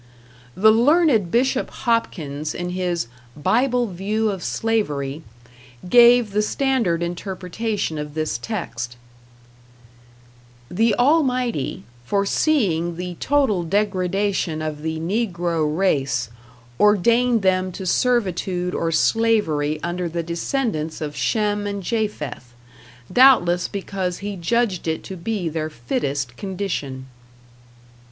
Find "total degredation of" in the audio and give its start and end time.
13.19-14.81